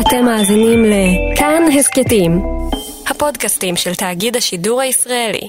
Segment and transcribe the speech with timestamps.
[0.00, 2.42] אתם מאזינים לכאן הסכתים,
[3.10, 5.48] הפודקאסטים של תאגיד השידור הישראלי.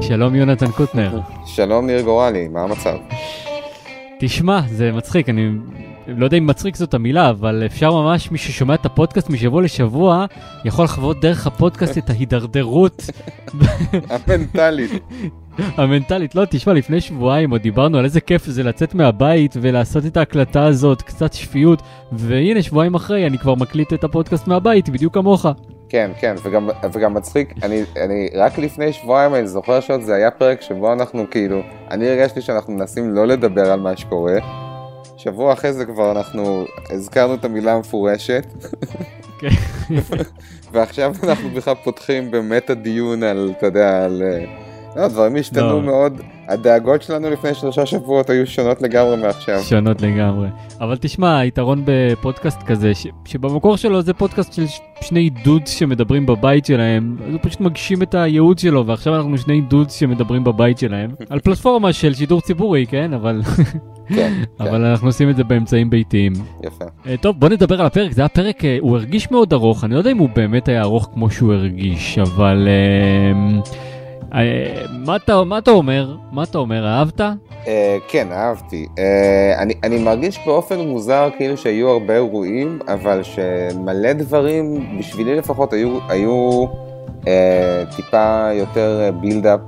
[0.00, 1.20] שלום יונתן קוטנר.
[1.46, 2.96] שלום ניר גורלי, מה המצב?
[4.20, 5.48] תשמע, זה מצחיק, אני
[6.06, 10.26] לא יודע אם מצחיק זאת המילה, אבל אפשר ממש, מי ששומע את הפודקאסט משבוע לשבוע,
[10.64, 13.02] יכול לחוות דרך הפודקאסט את ההידרדרות.
[14.26, 14.90] המנטלית.
[15.58, 20.16] המנטלית, לא, תשמע, לפני שבועיים עוד דיברנו על איזה כיף זה לצאת מהבית ולעשות את
[20.16, 25.46] ההקלטה הזאת, קצת שפיות, והנה, שבועיים אחרי, אני כבר מקליט את הפודקאסט מהבית, בדיוק כמוך.
[25.88, 30.30] כן, כן, וגם, וגם מצחיק, אני, אני רק לפני שבועיים, אני זוכר שעוד זה היה
[30.30, 34.38] פרק שבו אנחנו כאילו, אני הרגשתי שאנחנו מנסים לא לדבר על מה שקורה.
[35.16, 38.46] שבוע אחרי זה כבר אנחנו הזכרנו את המילה המפורשת.
[39.40, 39.48] כן.
[40.72, 44.22] ועכשיו אנחנו בכלל פותחים באמת הדיון על, אתה יודע, על...
[44.96, 45.82] לא, דברים השתנו לא.
[45.82, 46.20] מאוד.
[46.48, 49.60] הדאגות שלנו לפני שלושה שבועות היו שונות לגמרי מעכשיו.
[49.62, 50.48] שונות לגמרי.
[50.80, 56.26] אבל תשמע, היתרון בפודקאסט כזה, ש- שבמקור שלו זה פודקאסט של ש- שני דודס שמדברים
[56.26, 60.78] בבית שלהם, אז הוא פשוט מגשים את הייעוד שלו, ועכשיו אנחנו שני דודס שמדברים בבית
[60.78, 63.12] שלהם, על פלטפורמה של שידור ציבורי, כן?
[63.14, 63.40] אבל,
[64.08, 66.32] כן, אבל אנחנו עושים את זה באמצעים ביתיים.
[66.64, 66.84] יפה.
[67.06, 69.92] אה, טוב, בוא נדבר על הפרק, זה היה פרק, אה, הוא הרגיש מאוד ארוך, אני
[69.94, 72.68] לא יודע אם הוא באמת היה ארוך כמו שהוא הרגיש, אבל...
[72.68, 73.60] אה,
[74.90, 76.16] מה אתה, מה אתה אומר?
[76.32, 77.20] מה אתה אומר, אהבת?
[77.20, 77.66] Uh,
[78.08, 78.86] כן, אהבתי.
[78.96, 85.72] Uh, אני, מרגיש באופן מוזר כאילו שהיו הרבה אירועים, אבל שמלא דברים, בשבילי לפחות,
[86.08, 86.66] היו,
[87.96, 89.60] טיפה יותר בילדאפ,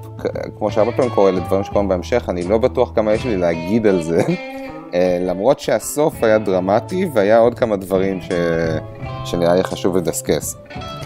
[0.58, 4.02] כמו שהרבה פעמים קורה לדברים שקורים בהמשך, אני לא בטוח כמה יש לי להגיד על
[4.02, 4.22] זה.
[4.94, 8.28] uh, למרות שהסוף היה דרמטי, והיה עוד כמה דברים ש...
[9.24, 10.56] שנראה לי חשוב לדסקס.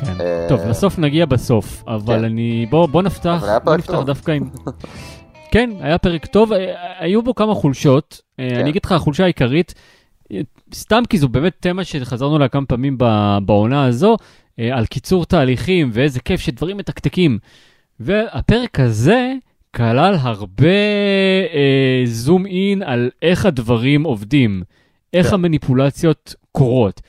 [0.05, 0.21] כן.
[0.21, 2.25] אה, טוב, לסוף נגיע בסוף, אבל כן.
[2.25, 2.67] אני...
[2.71, 4.01] בוא, בוא נפתח, בוא נפתח.
[4.07, 4.51] דווקא עם...
[5.51, 8.21] כן, היה פרק טוב, אה, היו בו כמה חולשות.
[8.41, 8.61] אה, כן.
[8.61, 9.75] אני אגיד לך, החולשה העיקרית,
[10.33, 10.41] אה,
[10.75, 12.99] סתם כי זו באמת תמה שחזרנו עליה כמה פעמים
[13.43, 14.17] בעונה הזו,
[14.59, 17.39] אה, על קיצור תהליכים ואיזה כיף שדברים מתקתקים.
[18.01, 19.33] והפרק הזה
[19.77, 20.67] כלל הרבה
[21.55, 24.63] אה, זום אין על איך הדברים עובדים,
[25.13, 25.35] איך כן.
[25.35, 27.01] המניפולציות קורות.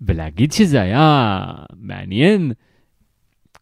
[0.00, 1.44] ולהגיד שזה היה
[1.76, 2.52] מעניין,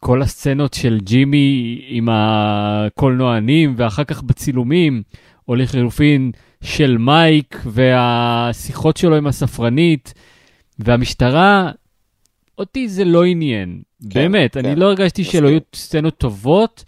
[0.00, 5.02] כל הסצנות של ג'ימי עם הקולנוענים ואחר כך בצילומים,
[5.48, 6.30] או לחילופין
[6.62, 10.14] של מייק והשיחות שלו עם הספרנית
[10.78, 11.70] והמשטרה,
[12.58, 13.82] אותי זה לא עניין.
[14.02, 15.48] כן, באמת, כן, אני לא הרגשתי שלא.
[15.48, 16.84] היו סצנות טובות.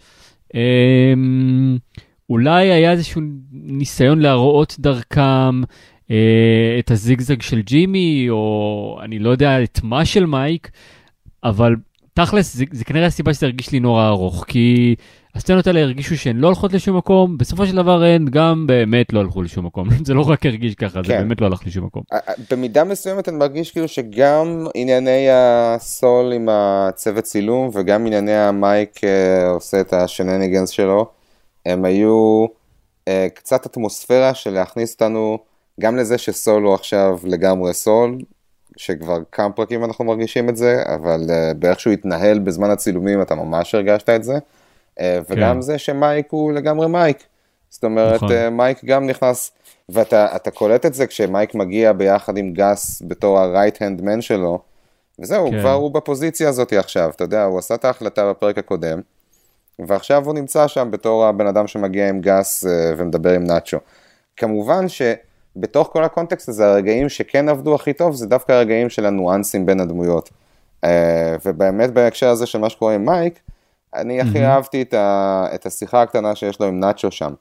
[0.55, 1.77] אמ,
[2.29, 3.21] אולי היה איזשהו
[3.51, 5.61] ניסיון להראות דרכם
[6.11, 10.71] אה, את הזיגזג של ג'ימי, או אני לא יודע את מה של מייק,
[11.43, 11.75] אבל
[12.15, 14.95] תכלס, זה, זה כנראה הסיבה שזה הרגיש לי נורא ארוך, כי
[15.35, 19.19] הסצנות האלה הרגישו שהן לא הולכות לשום מקום, בסופו של דבר הן גם באמת לא
[19.19, 19.89] הלכו לשום מקום.
[20.05, 21.21] זה לא רק הרגיש ככה, זה כן.
[21.21, 22.03] באמת לא הלך לשום מקום.
[22.13, 28.35] אה, אה, במידה מסוימת אני מרגיש כאילו שגם ענייני הסול עם הצוות צילום וגם ענייני
[28.35, 31.09] המייק אה, עושה את השנניגנס שלו,
[31.65, 32.45] הם היו
[33.07, 35.37] אה, קצת אטמוספירה של להכניס אותנו
[35.79, 38.17] גם לזה שסול הוא עכשיו לגמרי סול,
[38.77, 43.35] שכבר כמה פרקים אנחנו מרגישים את זה, אבל אה, באיך שהוא התנהל בזמן הצילומים אתה
[43.35, 44.37] ממש הרגשת את זה,
[44.99, 45.61] אה, וגם כן.
[45.61, 47.23] זה שמייק הוא לגמרי מייק.
[47.69, 48.31] זאת אומרת, נכון.
[48.31, 49.51] אה, מייק גם נכנס,
[49.89, 54.59] ואתה אתה קולט את זה כשמייק מגיע ביחד עם גס בתור ה-right hand man שלו,
[55.19, 55.59] וזהו, כן.
[55.59, 59.01] כבר הוא בפוזיציה הזאת עכשיו, אתה יודע, הוא עשה את ההחלטה בפרק הקודם,
[59.79, 63.77] ועכשיו הוא נמצא שם בתור הבן אדם שמגיע עם גס אה, ומדבר עם נאצ'ו.
[64.37, 64.89] כמובן
[65.55, 69.79] שבתוך כל הקונטקסט הזה, הרגעים שכן עבדו הכי טוב, זה דווקא הרגעים של הניואנסים בין
[69.79, 70.29] הדמויות.
[70.83, 73.39] אה, ובאמת בהקשר הזה של מה שקורה עם מייק,
[73.95, 74.51] אני הכי מהמם.
[74.51, 77.33] אהבתי את, ה, את השיחה הקטנה שיש לו עם נאצ'ו שם.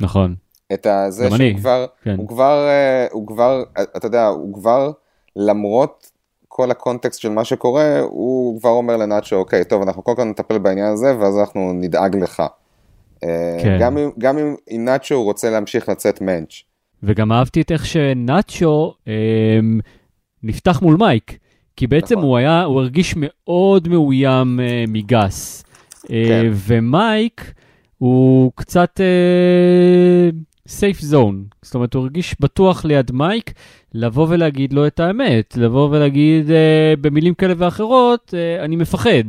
[0.00, 0.34] נכון.
[0.72, 2.14] את ה- זה גם אני, שהוא כבר, כן.
[2.16, 3.62] הוא כבר, אה, הוא כבר,
[3.96, 4.90] אתה יודע, הוא כבר,
[5.36, 6.10] למרות
[6.48, 10.58] כל הקונטקסט של מה שקורה, הוא כבר אומר לנאצ'ו, אוקיי, טוב, אנחנו קודם כל נטפל
[10.58, 12.42] בעניין הזה, ואז אנחנו נדאג לך.
[13.24, 13.78] אה, כן.
[13.80, 16.52] גם אם, גם אם נאצ'ו רוצה להמשיך לצאת מענץ'.
[17.02, 19.80] וגם אהבתי את איך שנאצ'ו אמ,
[20.42, 21.38] נפתח מול מייק,
[21.76, 22.28] כי בעצם נכון.
[22.28, 25.64] הוא היה, הוא הרגיש מאוד מאוים אה, מגס.
[26.10, 26.50] אה, כן.
[26.52, 27.52] ומייק
[27.98, 30.30] הוא קצת אה,
[30.66, 33.52] סייף זון, זאת אומרת הוא הרגיש בטוח ליד מייק
[33.94, 39.28] לבוא ולהגיד לו את האמת, לבוא ולהגיד אה, במילים כאלה ואחרות, אה, אני מפחד.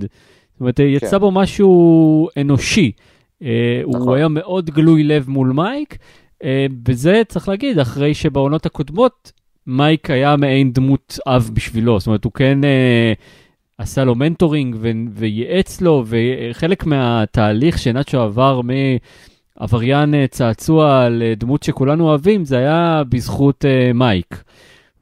[0.54, 1.18] זאת אומרת, אה, יצא כן.
[1.18, 2.92] בו משהו אנושי.
[3.44, 4.18] אה, הוא נכון.
[4.18, 5.98] היה מאוד גלוי לב מול מייק, אה,
[6.88, 9.32] וזה צריך להגיד, אחרי שבעונות הקודמות
[9.68, 13.14] מייק היה מעין דמות אב בשבילו, זאת אומרת, הוא כן אה,
[13.78, 18.62] עשה לו mentoring ו- וייעץ לו, וחלק מהתהליך שנאצ'ו עבר
[19.60, 24.44] עבריין אה, צעצוע על אה, דמות שכולנו אוהבים, זה היה בזכות אה, מייק.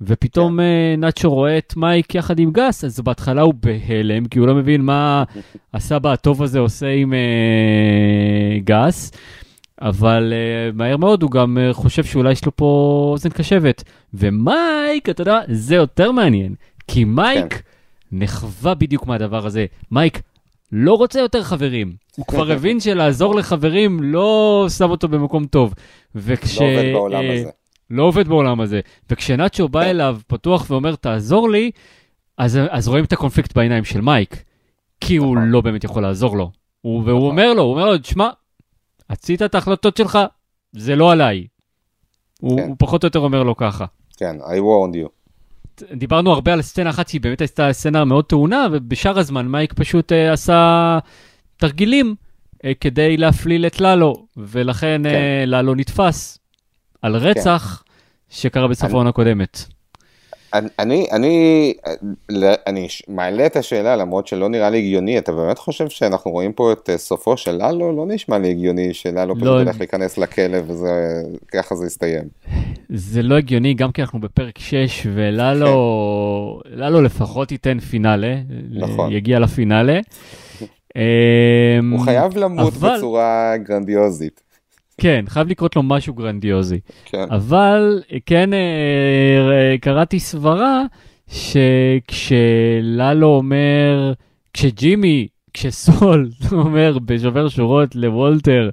[0.01, 4.47] ופתאום אה, נאצ'ו רואה את מייק יחד עם גס, אז בהתחלה הוא בהלם, כי הוא
[4.47, 5.23] לא מבין מה
[5.73, 9.11] הסבא הטוב הזה עושה עם אה, גס.
[9.81, 13.83] אבל uh, מהר מאוד הוא גם uh, חושב שאולי יש לו פה אוזן קשבת.
[14.13, 16.56] ומייק, אתה יודע, זה יותר מעניין,
[16.88, 17.60] כי מייק כן.
[18.12, 19.66] נחווה בדיוק מהדבר הזה.
[19.92, 20.22] מייק
[20.72, 21.94] לא רוצה יותר חברים.
[22.16, 25.74] הוא כבר הבין שלעזור לחברים לא שם אותו במקום טוב.
[26.16, 26.62] וכש...
[26.62, 27.50] לא עובד בעולם אה, הזה.
[27.89, 28.80] לא עובד בעולם הזה.
[29.10, 31.72] וכשנאצ'ו בא אליו פתוח ואומר, תעזור לי,
[32.38, 34.44] אז, אז רואים את הקונפליקט בעיניים של מייק.
[35.01, 35.50] כי הוא נכון.
[35.50, 36.51] לא באמת יכול לעזור לו.
[36.81, 37.30] הוא, והוא נכון.
[37.30, 38.30] אומר לו, הוא אומר לו, תשמע,
[39.12, 40.19] עשית את ההחלטות שלך,
[40.72, 41.48] זה לא עליי.
[42.42, 42.68] הוא, כן.
[42.68, 43.86] הוא פחות או יותר אומר לו ככה.
[44.18, 45.10] כן, I warned you.
[45.94, 50.12] דיברנו הרבה על סצנה אחת שהיא באמת הייתה סצנה מאוד טעונה, ובשאר הזמן מייק פשוט
[50.12, 51.00] אה, עשה
[51.58, 52.16] תרגילים
[52.66, 55.10] אה, כדי להפליל את ללו, ולכן כן.
[55.10, 56.40] אה, ללו נתפס
[57.02, 57.84] על רצח
[58.30, 59.66] שקרה בסוף העונה הקודמת.
[60.53, 61.74] אני, אני,
[62.68, 66.71] אני, מעלה את השאלה למרות שלא נראה לי הגיוני, אתה באמת חושב שאנחנו רואים פה
[66.71, 67.98] את אה, סופו של ללו?
[67.98, 69.59] לא נשמע לי הגיוני שללו פשוט לא.
[69.59, 72.24] הולך להיכנס לכלא וככה זה יסתיים.
[72.89, 78.36] זה לא הגיוני, גם כי אנחנו בפרק 6, וללו ללו לפחות ייתן פינאלה,
[78.71, 79.12] נכון.
[79.12, 80.00] יגיע לפינאלה.
[80.95, 84.50] אמ, הוא חייב למות בצורה גרנדיוזית.
[84.97, 86.79] כן, חייב לקרות לו משהו גרנדיוזי.
[87.05, 90.83] כן, אבל כן אה, קראתי סברה
[91.27, 94.13] שכשללו אומר,
[94.53, 98.69] כשג'ימי, כשסול אומר בשובר שורות לוולטר,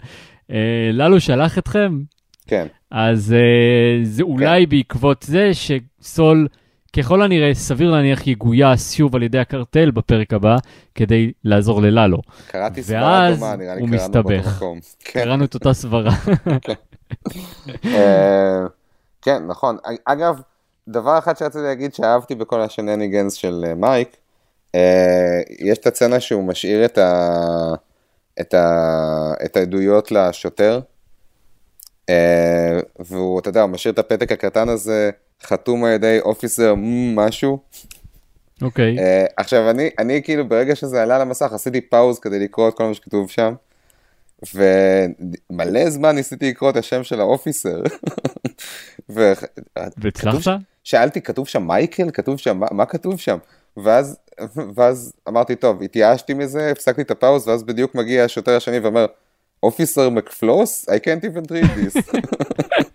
[0.51, 1.99] אה, ללו שלח אתכם,
[2.47, 6.49] כן, אז אה, זה אולי בעקבות זה שסול,
[6.97, 10.57] ככל הנראה, סביר להניח יגויס שוב על ידי הקרטל בפרק הבא,
[10.95, 12.19] כדי לעזור לללו.
[12.47, 14.51] קראתי סברה דומה, נראה לי קראנו באותו.
[14.57, 14.79] מקום.
[14.99, 15.21] כן.
[15.21, 16.11] קראנו את אותה סברה.
[17.85, 18.67] אה,
[19.23, 19.77] כן, נכון.
[20.05, 20.41] אגב,
[20.89, 24.17] דבר אחד שרציתי להגיד שאהבתי בכל השנניגנס של אה, מייק,
[24.75, 27.75] אה, יש את הצצנה שהוא משאיר את, ה...
[28.41, 29.33] את, ה...
[29.45, 30.81] את העדויות לשוטר,
[32.99, 35.11] והוא, אתה יודע, הוא משאיר את הפתק הקטן הזה
[35.43, 36.75] חתום על ידי אופיסר
[37.15, 37.59] משהו.
[38.63, 38.99] אוקיי.
[38.99, 42.85] אה, עכשיו, אני, אני כאילו ברגע שזה עלה למסך עשיתי פאוז כדי לקרוא את כל
[42.85, 43.55] מה שכתוב שם,
[44.55, 47.83] ומלא זמן ניסיתי לקרוא את השם של האופיסר.
[49.15, 49.33] ו...
[49.97, 50.41] והצלחת?
[50.43, 50.49] ש-
[50.85, 52.11] שאלתי, כתוב שם מייקל?
[52.11, 53.39] כתוב שם, מה, מה כתוב שם?
[53.77, 54.17] ואז,
[54.75, 59.07] ואז אמרתי, טוב, התייאשתי מזה, הפסקתי את הפאוז, ואז בדיוק מגיע השוטר השני ואומר,
[59.63, 60.89] אופיסר מקפלוס?
[60.89, 62.03] I can't even read this.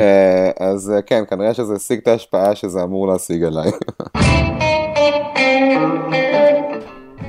[0.00, 3.70] אה, אז אה, כן, כנראה שזה השיג את ההשפעה שזה אמור להשיג עליי.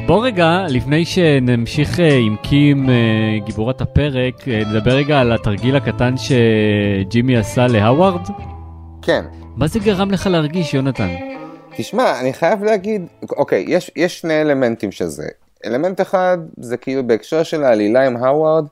[0.07, 2.89] בוא רגע, לפני שנמשיך אה, עם קים,
[3.45, 8.27] גיבורת הפרק, נדבר רגע על התרגיל הקטן שג'ימי עשה להווארד.
[9.01, 9.25] כן,
[9.55, 11.09] מה זה גרם לך להרגיש, יונתן?
[11.77, 15.27] תשמע, אני חייב להגיד, אוקיי, יש, יש שני אלמנטים של זה.
[15.65, 18.65] אלמנט אחד זה כאילו בהקשר של העלילה עם האווארד,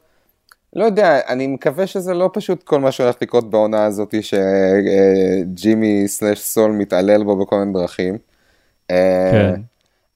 [0.75, 6.39] לא יודע, אני מקווה שזה לא פשוט כל מה שהולך לקרות בעונה הזאת שג'ימי slash
[6.39, 8.17] סול מתעלל בו בכל מיני דרכים.
[8.91, 9.61] אה, כן.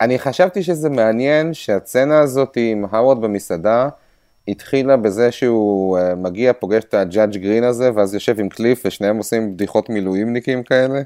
[0.02, 3.90] אני חשבתי שזה מעניין שהסצנה הזאת עם האווארד במסעדה
[4.48, 8.84] התחילה בזה שהוא אה, מגיע, פוגש את ה judge גרין הזה, ואז יושב עם קליף
[8.86, 11.02] ושניהם עושים בדיחות מילואימניקים כאלה.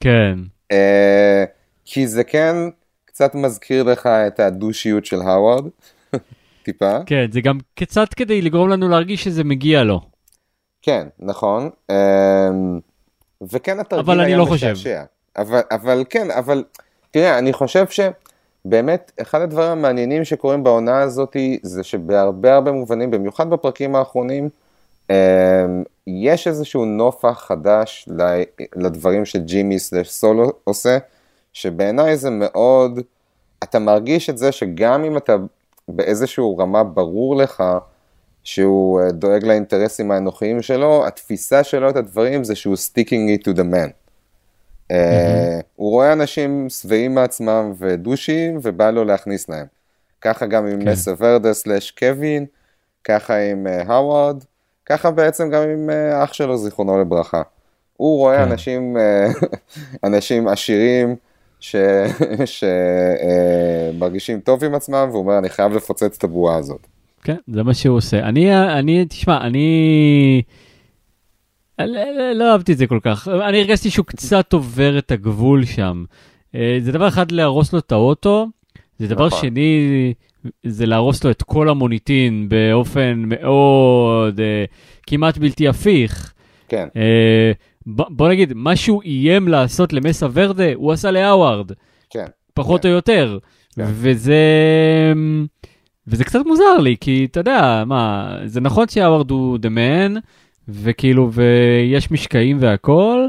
[0.00, 0.38] כן.
[0.72, 1.44] אה,
[1.84, 2.56] כי זה כן
[3.04, 5.64] קצת מזכיר לך את הדו-שיות של האווארד,
[6.72, 6.98] טיפה.
[7.06, 10.00] כן, זה גם קצת כדי לגרום לנו להרגיש שזה מגיע לו.
[10.82, 11.70] כן, נכון.
[11.90, 12.48] אה,
[13.42, 14.72] וכן התרגיל אבל אני היה לא חושב.
[14.72, 15.02] משעשע.
[15.36, 16.64] אבל, אבל כן, אבל
[17.10, 23.50] תראה, אני חושב שבאמת אחד הדברים המעניינים שקורים בעונה הזאת זה שבהרבה הרבה מובנים, במיוחד
[23.50, 24.48] בפרקים האחרונים,
[25.10, 25.66] אה,
[26.06, 28.08] יש איזשהו נופח חדש
[28.76, 30.98] לדברים שג'ימי סלש סולו עושה,
[31.52, 33.00] שבעיניי זה מאוד,
[33.62, 35.36] אתה מרגיש את זה שגם אם אתה
[35.96, 37.62] באיזשהו רמה ברור לך
[38.44, 43.56] שהוא אה, דואג לאינטרסים האנוכיים שלו, התפיסה שלו את הדברים זה שהוא sticking it to
[43.56, 43.90] the man.
[44.90, 49.66] אה, הוא רואה אנשים שבעים מעצמם ודושים ובא לו להכניס להם.
[50.20, 50.90] ככה גם עם כן.
[50.90, 52.46] מסה ורדה סלאש קווין,
[53.04, 54.44] ככה עם אה, האווארד,
[54.86, 55.90] ככה בעצם גם עם
[56.24, 57.42] אח שלו זיכרונו לברכה.
[57.96, 58.50] הוא רואה כן.
[58.50, 58.96] אנשים,
[60.04, 61.16] אנשים עשירים
[63.94, 66.86] שמרגישים טוב עם עצמם והוא אומר אני חייב לפוצץ את הבועה הזאת.
[67.22, 68.18] כן, זה מה שהוא עושה.
[68.18, 70.42] אני, אני, תשמע, אני...
[71.78, 73.28] לא, לא, לא אהבתי את זה כל כך.
[73.48, 76.04] אני הרגשתי שהוא קצת עובר את הגבול שם.
[76.54, 78.46] אה, זה דבר אחד להרוס לו את האוטו,
[78.98, 79.40] זה דבר נכון.
[79.40, 80.14] שני,
[80.62, 84.64] זה להרוס לו את כל המוניטין באופן מאוד אה,
[85.06, 86.32] כמעט בלתי הפיך.
[86.68, 86.88] כן.
[86.96, 87.52] אה,
[87.86, 91.72] בוא נגיד, מה שהוא איים לעשות למסה ורדה, הוא עשה להאווארד,
[92.10, 92.26] כן.
[92.54, 92.88] פחות כן.
[92.88, 93.38] או יותר.
[93.76, 93.84] כן.
[93.88, 94.42] וזה...
[96.06, 100.18] וזה קצת מוזר לי, כי אתה יודע, מה, זה נכון שהאווארד הוא the man,
[100.68, 103.28] וכאילו, ויש משקעים והכל,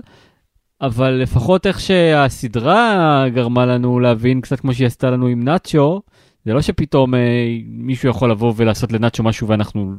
[0.81, 6.01] אבל לפחות איך שהסדרה גרמה לנו להבין קצת כמו שהיא עשתה לנו עם נאצ'ו,
[6.45, 7.19] זה לא שפתאום אה,
[7.67, 9.93] מישהו יכול לבוא ולעשות לנאצ'ו משהו ואנחנו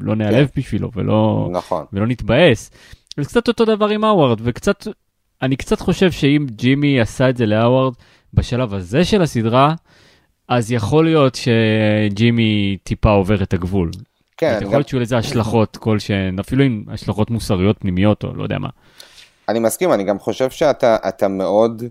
[0.00, 1.84] לא נעלב בשבילו ולא, נכון.
[1.92, 2.70] ולא נתבאס.
[3.16, 4.86] זה קצת אותו דבר עם האווארד, וקצת,
[5.42, 7.94] אני קצת חושב שאם ג'ימי עשה את זה להאווארד
[8.34, 9.74] בשלב הזה של הסדרה,
[10.48, 13.90] אז יכול להיות שג'ימי טיפה עובר את הגבול.
[14.36, 18.42] כן, יכול גם, להיות שיהיו לזה השלכות כלשהן, אפילו עם השלכות מוסריות פנימיות או לא
[18.42, 18.68] יודע מה.
[19.48, 21.82] אני מסכים, אני גם חושב שאתה אתה מאוד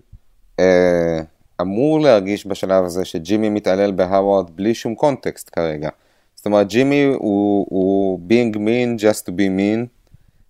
[0.60, 1.20] אה,
[1.60, 5.88] אמור להרגיש בשלב הזה שג'ימי מתעלל בהאווארד בלי שום קונטקסט כרגע.
[6.34, 9.95] זאת אומרת, ג'ימי הוא, הוא being mean just to be mean,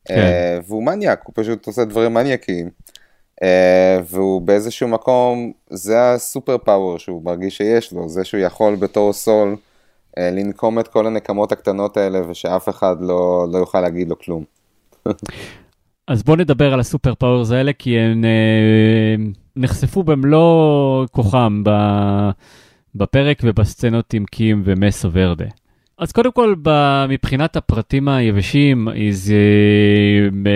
[0.08, 0.14] כן.
[0.14, 2.70] אה, והוא מניאק, הוא פשוט עושה דברים מניאקים.
[3.42, 9.12] אה, והוא באיזשהו מקום, זה הסופר פאוור שהוא מרגיש שיש לו, זה שהוא יכול בתור
[9.12, 9.56] סול
[10.18, 14.44] אה, לנקום את כל הנקמות הקטנות האלה ושאף אחד לא, לא יוכל להגיד לו כלום.
[16.08, 19.24] אז בוא נדבר על ה super powers האלה, כי הם אה,
[19.56, 21.70] נחשפו במלוא כוחם ב,
[22.94, 25.46] בפרק ובסצנות עם קים ומסה ורדה.
[25.98, 26.54] אז קודם כל,
[27.08, 30.52] מבחינת הפרטים היבשים, אז אה,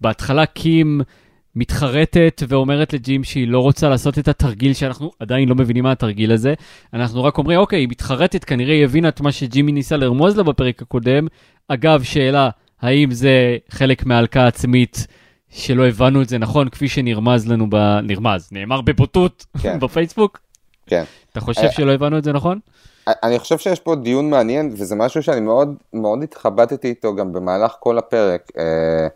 [0.00, 1.00] בהתחלה קים
[1.56, 6.32] מתחרטת ואומרת לג'ימי שהיא לא רוצה לעשות את התרגיל שאנחנו עדיין לא מבינים מה התרגיל
[6.32, 6.54] הזה.
[6.94, 10.42] אנחנו רק אומרים, אוקיי, היא מתחרטת, כנראה היא הבינה את מה שג'ימי ניסה לרמוז לה
[10.42, 11.26] בפרק הקודם.
[11.68, 12.50] אגב, שאלה,
[12.80, 15.06] האם זה חלק מההלקאה העצמית
[15.50, 17.76] שלא הבנו את זה נכון, כפי שנרמז לנו ב...
[18.02, 19.78] נרמז, נאמר בבוטות כן.
[19.82, 20.40] בפייסבוק?
[20.86, 21.04] כן.
[21.32, 22.58] אתה חושב אה, שלא הבנו את זה נכון?
[23.08, 27.76] אני חושב שיש פה דיון מעניין, וזה משהו שאני מאוד מאוד התחבטתי איתו גם במהלך
[27.80, 29.08] כל הפרק, אה,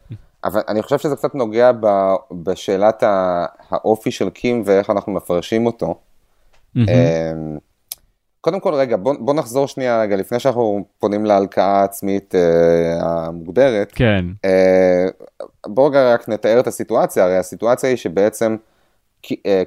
[0.44, 3.02] אבל אני חושב שזה קצת נוגע ב- בשאלת
[3.70, 5.94] האופי של קים ואיך אנחנו מפרשים אותו.
[6.76, 7.32] אה,
[8.40, 13.92] קודם כל, רגע, בוא, בוא נחזור שנייה רגע, לפני שאנחנו פונים להלקאה העצמית אה, המוגדרת.
[13.94, 15.06] כן, אה,
[15.66, 18.56] בואו רגע רק נתאר את הסיטואציה, הרי הסיטואציה היא שבעצם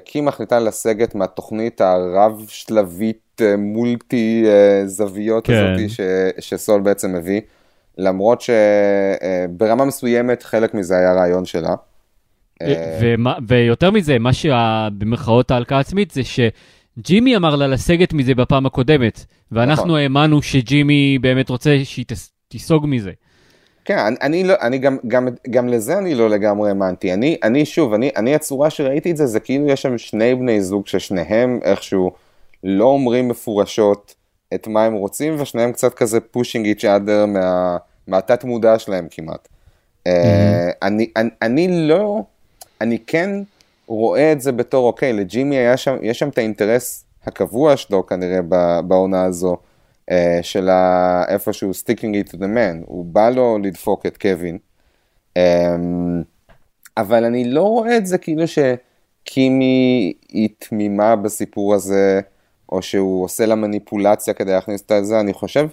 [0.04, 5.52] קים מחליטה לסגת מהתוכנית הרב-שלבית אה, מולטי אה, זוויות כן.
[5.52, 6.00] הזאת ש,
[6.40, 7.40] שסול בעצם מביא,
[7.98, 11.74] למרות שברמה מסוימת חלק מזה היה רעיון שלה.
[12.62, 18.66] אה, ומה- ויותר מזה, מה שבמרכאות ההלקאה העצמית זה שג'ימי אמר לה לסגת מזה בפעם
[18.66, 19.98] הקודמת, ואנחנו נכון.
[20.00, 22.04] האמנו שג'ימי באמת רוצה שהיא
[22.48, 23.10] תיסוג מזה.
[23.84, 27.12] כן, אני, אני, לא, אני גם, גם, גם לזה אני לא לגמרי האמנתי.
[27.12, 30.60] אני, אני שוב, אני, אני הצורה שראיתי את זה, זה כאילו יש שם שני בני
[30.60, 32.12] זוג ששניהם איכשהו
[32.64, 34.14] לא אומרים מפורשות
[34.54, 37.76] את מה הם רוצים, ושניהם קצת כזה pushing each other מה,
[38.06, 39.48] מהתת מודע שלהם כמעט.
[39.48, 40.10] Mm-hmm.
[40.82, 42.22] אני, אני, אני לא,
[42.80, 43.30] אני כן
[43.86, 48.40] רואה את זה בתור, אוקיי, לג'ימי היה שם, יש שם את האינטרס הקבוע שלו כנראה
[48.82, 49.56] בעונה הזו.
[50.10, 54.58] אה, של ה- איפשהו sticking it to the man, הוא בא לו לדפוק את קווין,
[55.36, 56.22] אמ,
[56.96, 62.20] אבל אני לא רואה את זה כאילו שקימי היא תמימה בסיפור הזה,
[62.72, 65.68] או שהוא עושה לה מניפולציה כדי להכניס את זה, אני חושב,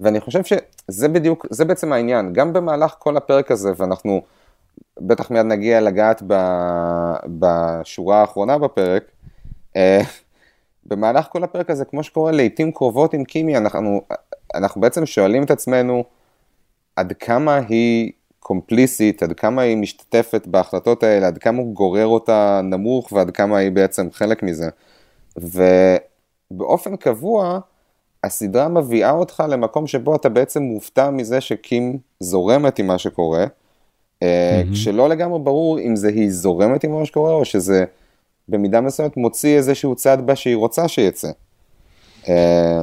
[0.00, 4.22] ואני חושב שזה בדיוק, זה בעצם העניין, גם במהלך כל הפרק הזה, ואנחנו
[5.00, 9.02] בטח מיד נגיע לגעת ב- בשורה האחרונה בפרק,
[9.76, 10.00] אה,
[10.88, 14.00] במהלך כל הפרק הזה, כמו שקורה לעיתים קרובות עם קימי, אנחנו,
[14.54, 16.04] אנחנו בעצם שואלים את עצמנו
[16.96, 22.60] עד כמה היא קומפליסית, עד כמה היא משתתפת בהחלטות האלה, עד כמה הוא גורר אותה
[22.64, 24.68] נמוך ועד כמה היא בעצם חלק מזה.
[25.36, 27.58] ובאופן קבוע,
[28.24, 34.26] הסדרה מביאה אותך למקום שבו אתה בעצם מופתע מזה שקים זורמת עם מה שקורה, mm-hmm.
[34.72, 37.84] כשלא לגמרי ברור אם זה היא זורמת עם מה שקורה או שזה
[38.48, 41.28] במידה מסוימת מוציא איזשהו צד בה שהיא רוצה שיצא.
[42.28, 42.80] אה,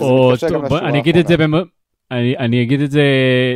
[0.00, 1.36] או, טוב, בוא, אני אגיד את זה.
[1.36, 1.54] במ...
[2.10, 3.02] אני, אני אגיד את זה,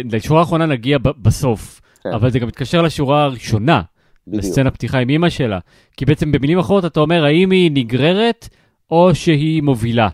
[0.05, 2.12] לשורה האחרונה נגיע ב- בסוף, כן.
[2.12, 3.83] אבל זה גם מתקשר לשורה הראשונה,
[4.26, 4.45] בדיוק.
[4.45, 5.59] לסצנה פתיחה עם אמא שלה.
[5.97, 8.49] כי בעצם במילים אחרות אתה אומר, האם היא נגררת
[8.90, 10.09] או שהיא מובילה.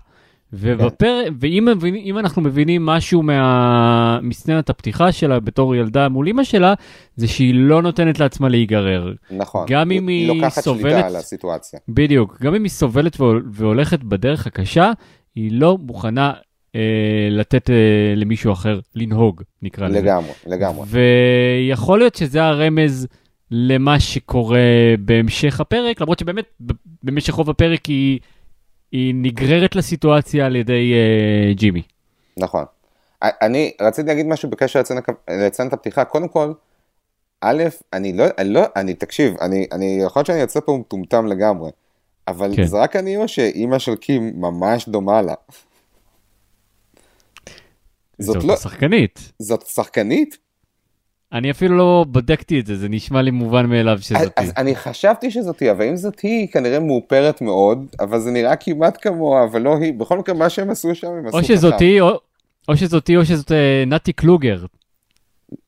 [0.58, 1.22] ובפר...
[1.40, 4.18] ואם אם אנחנו מבינים משהו מה...
[4.22, 6.74] מסצנת הפתיחה שלה בתור ילדה מול אמא שלה,
[7.16, 9.12] זה שהיא לא נותנת לעצמה להיגרר.
[9.30, 9.66] נכון.
[9.70, 11.80] גם אם היא לוקחת סובלת- שליטה על הסיטואציה.
[11.88, 14.92] בדיוק, גם אם היא סובלת והול- והולכת בדרך הקשה,
[15.34, 16.32] היא לא מוכנה
[16.74, 16.80] אה,
[17.30, 17.74] לתת אה,
[18.16, 20.00] למישהו אחר לנהוג, נקרא לזה.
[20.00, 20.86] לגמרי, לגמרי.
[20.88, 23.06] ויכול להיות שזה הרמז
[23.50, 24.58] למה שקורה
[24.98, 26.44] בהמשך הפרק, למרות שבאמת
[27.02, 28.18] במשך רוב הפרק היא,
[28.94, 31.82] היא נגררת לסיטואציה על ידי uh, ג'ימי.
[32.36, 32.64] נכון.
[33.22, 34.80] אני רציתי להגיד משהו בקשר
[35.30, 36.52] לציין את הפתיחה, קודם כל,
[37.40, 41.26] א', אני לא, אני לא, אני, תקשיב, אני, אני, יכול להיות שאני יוצא פה מטומטם
[41.26, 41.70] לגמרי,
[42.28, 42.64] אבל כן.
[42.64, 45.34] זה רק אני או שאימא של קים ממש דומה לה.
[48.18, 48.56] זאת, זאת לא...
[48.56, 49.32] שחקנית.
[49.38, 50.38] זאת שחקנית?
[51.34, 54.24] אני אפילו לא בדקתי את זה, זה נשמע לי מובן מאליו שזאתי.
[54.24, 58.56] אז, אז אני חשבתי שזאתי, אבל אם זאת היא, כנראה מאופרת מאוד, אבל זה נראה
[58.56, 59.94] כמעט כמוה, אבל לא היא.
[59.94, 61.38] בכל מקרה, מה שהם עשו שם, הם עשו ככה.
[61.38, 62.18] או שזאתי, או,
[62.68, 64.64] או שזאתי, או שזאת אה, נתי קלוגר.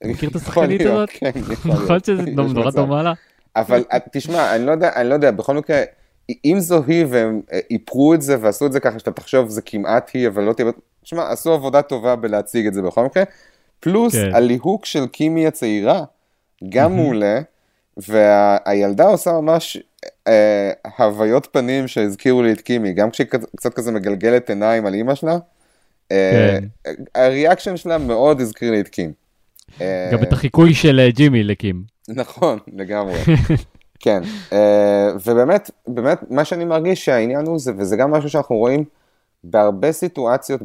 [0.05, 1.09] מכיר את השחקנית הזאת?
[1.13, 1.31] כן,
[1.65, 3.13] נכון שזה נורא דומה לה?
[3.57, 3.83] אבל
[4.13, 5.83] תשמע, אני לא יודע, אני לא יודע, בכל מקרה,
[6.45, 9.63] אם זו היא והם אה, איפרו את זה ועשו את זה ככה שאתה תחשוב זה
[9.63, 10.69] כמעט היא, אבל לא תהיה...
[11.03, 13.23] תשמע, עשו עבודה טובה בלהציג את זה בכל מקרה.
[13.81, 14.35] פלוס כן.
[14.35, 16.05] הליהוק של קימי הצעירה,
[16.69, 17.41] גם מעולה,
[17.97, 19.79] והילדה עושה ממש
[20.27, 25.15] אה, הוויות פנים שהזכירו לי את קימי, גם כשהיא קצת כזה מגלגלת עיניים על אימא
[25.15, 25.39] שלה,
[26.13, 26.95] אה, כן.
[27.15, 29.13] ה reaction שלה מאוד הזכיר לי את קים.
[29.81, 31.83] אה, גם את החיקוי של אה, ג'ימי לקים.
[32.09, 33.19] נכון, לגמרי.
[34.01, 34.55] כן, אה,
[35.25, 38.85] ובאמת, באמת, מה שאני מרגיש שהעניין הוא זה, וזה גם משהו שאנחנו רואים
[39.51, 40.61] בהרבה סיטואציות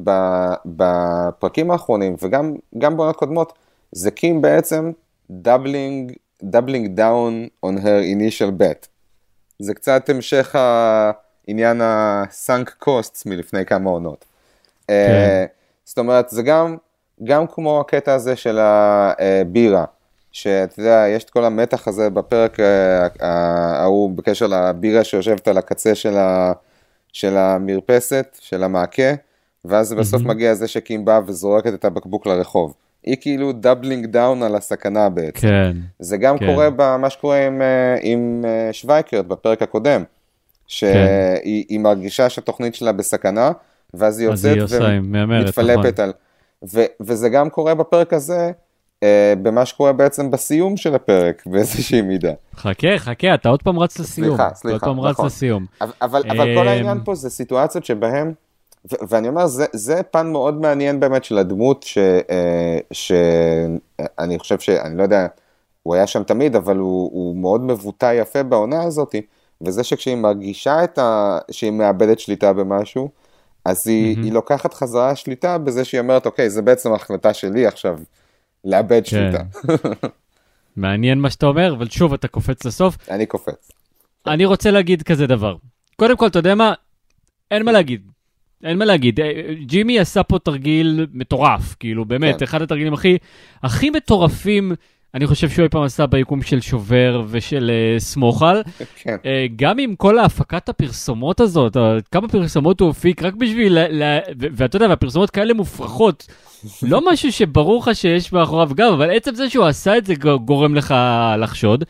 [0.66, 3.54] בפרקים האחרונים, וגם בעונות קודמות,
[3.92, 4.92] זה קים בעצם
[5.30, 8.88] doubling, doubling down on her initial bet.
[9.60, 14.26] זה קצת המשך העניין ה-sunk costs מלפני כמה עונות.
[14.88, 15.46] כן.
[15.46, 15.50] אה,
[15.86, 16.78] זאת אומרת, זה גם,
[17.24, 19.86] גם כמו הקטע הזה של הבירה.
[20.32, 23.08] שאתה יודע, יש את כל המתח הזה בפרק אה,
[23.82, 26.52] ההוא בקשר לבירה שיושבת על הקצה של, ה,
[27.14, 29.14] של המרפסת, של המעקה,
[29.66, 30.28] ואז בסוף mm-hmm.
[30.28, 32.74] מגיע זה שקים באה וזורקת את הבקבוק לרחוב.
[33.04, 35.48] היא כאילו doubling down על הסכנה בעצם.
[35.48, 35.78] כן.
[36.00, 36.46] זה גם כן.
[36.46, 40.04] קורה במה שקורה עם, אה, עם אה, שווייקרט בפרק הקודם,
[40.68, 41.82] שהיא כן.
[41.82, 43.52] מרגישה שהתוכנית שלה בסכנה,
[43.94, 46.04] ואז היא יוצאת ומתפלפת נכון.
[46.04, 46.14] על...
[46.74, 48.52] ו, וזה גם קורה בפרק הזה,
[49.42, 52.34] במה שקורה בעצם בסיום של הפרק באיזושהי מידה.
[52.56, 54.28] חכה, חכה, אתה עוד פעם רץ לסיום.
[54.28, 55.26] סליחה, סליחה, אתה עוד פעם נכון.
[55.26, 55.66] רץ לסיום.
[55.82, 58.34] אבל, אבל, כל העניין פה זה סיטואציות שבהן,
[58.92, 61.86] ו- ואני אומר, זה, זה פן מאוד מעניין באמת של הדמות,
[62.92, 63.80] שאני
[64.34, 65.28] אה, חושב שאני לא יודע,
[65.84, 69.16] הוא היה שם תמיד, אבל הוא, הוא מאוד מבוטא יפה בעונה הזאת,
[69.62, 71.38] וזה שכשהיא מרגישה את ה...
[71.52, 73.10] שהיא מאבדת שליטה במשהו,
[73.66, 74.24] אז היא, mm-hmm.
[74.24, 77.98] היא לוקחת חזרה שליטה בזה שהיא אומרת, אוקיי, זה בעצם החלטה שלי עכשיו.
[78.66, 79.10] לאבד כן.
[79.10, 79.44] שליטה.
[80.76, 83.10] מעניין מה שאתה אומר, אבל שוב אתה קופץ לסוף.
[83.10, 83.72] אני קופץ.
[84.28, 85.56] אני רוצה להגיד כזה דבר.
[85.96, 86.74] קודם כל, אתה יודע מה?
[87.52, 88.02] אין מה להגיד.
[88.64, 89.20] אין מה להגיד.
[89.20, 89.32] אה,
[89.66, 92.44] ג'ימי עשה פה תרגיל מטורף, כאילו, באמת, כן.
[92.44, 93.18] אחד התרגילים הכי,
[93.64, 94.72] הכי מטורפים
[95.14, 98.62] אני חושב שהוא אי פעם עשה ביקום של שובר ושל uh, סמוכל.
[98.96, 99.16] כן.
[99.16, 101.80] uh, גם עם כל ההפקת הפרסומות הזאת, uh,
[102.12, 103.78] כמה פרסומות הוא הפיק רק בשביל,
[104.36, 106.28] ואתה יודע, והפרסומות כאלה מופרכות,
[106.84, 110.14] לא משהו שברור לך שיש מאחוריו גם, אבל עצם זה שהוא עשה את זה
[110.46, 110.96] גורם לך
[111.38, 111.84] לחשוד,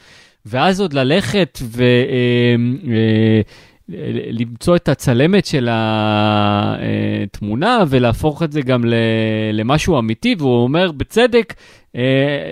[0.46, 1.84] ואז עוד ללכת ו...
[1.84, 3.72] Uh, uh,
[4.32, 8.84] למצוא את הצלמת של התמונה ולהפוך את זה גם
[9.54, 11.81] למשהו אמיתי, והוא אומר, בצדק, אה,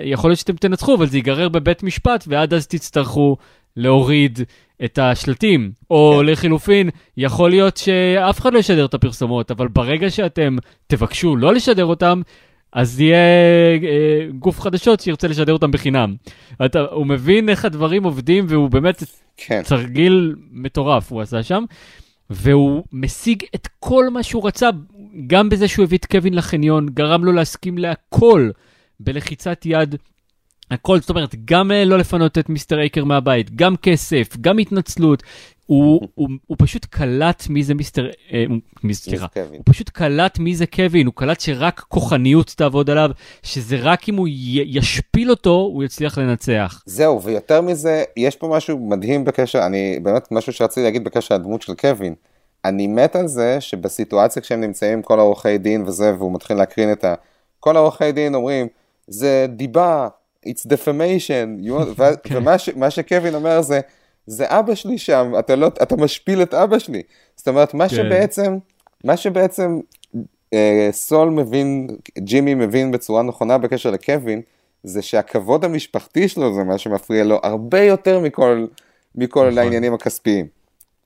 [0.04, 3.36] יכול להיות שאתם תנצחו, אבל זה ייגרר בבית משפט, ועד אז תצטרכו
[3.76, 4.40] להוריד
[4.84, 5.72] את השלטים.
[5.90, 6.26] או כן.
[6.26, 11.84] לחילופין, יכול להיות שאף אחד לא ישדר את הפרסומות, אבל ברגע שאתם תבקשו לא לשדר
[11.84, 12.22] אותם,
[12.72, 16.14] אז יהיה אה, גוף חדשות שירצה לשדר אותם בחינם.
[16.64, 19.02] אתה, הוא מבין איך הדברים עובדים, והוא באמת
[19.36, 19.62] כן.
[19.62, 21.64] תרגיל מטורף הוא עשה שם,
[22.30, 24.70] והוא משיג את כל מה שהוא רצה,
[25.26, 28.50] גם בזה שהוא הביא את קווין לחניון, גרם לו להסכים להכל
[29.00, 29.96] בלחיצת יד.
[30.70, 35.22] הכל, זאת אומרת, גם אה, לא לפנות את מיסטר אייקר מהבית, גם כסף, גם התנצלות,
[35.66, 38.44] הוא, הוא, הוא פשוט קלט מי זה מיסטר, אה,
[38.82, 43.10] מי, סליחה, הוא פשוט קלט מי זה קווין, הוא קלט שרק כוחניות תעבוד עליו,
[43.42, 46.82] שזה רק אם הוא י, ישפיל אותו, הוא יצליח לנצח.
[46.86, 51.62] זהו, ויותר מזה, יש פה משהו מדהים בקשר, אני, באמת משהו שרציתי להגיד בקשר לדמות
[51.62, 52.14] של קווין.
[52.64, 56.92] אני מת על זה שבסיטואציה כשהם נמצאים עם כל העורכי דין וזה, והוא מתחיל להקרין
[56.92, 57.14] את ה...
[57.60, 58.66] כל העורכי דין אומרים,
[59.10, 60.08] זה דיבה,
[60.46, 62.00] it's defamation, want...
[62.24, 62.36] כן.
[62.76, 63.80] ומה שקווין אומר זה,
[64.26, 67.02] זה אבא שלי שם, אתה, לא, אתה משפיל את אבא שלי.
[67.36, 67.94] זאת אומרת, מה כן.
[67.96, 68.58] שבעצם,
[69.04, 69.80] מה שבעצם
[70.52, 74.42] אה, סול מבין, ג'ימי מבין בצורה נכונה בקשר לקווין,
[74.84, 78.66] זה שהכבוד המשפחתי שלו זה מה שמפריע לו הרבה יותר מכל,
[79.14, 79.58] מכל נכון.
[79.58, 80.46] העניינים הכספיים.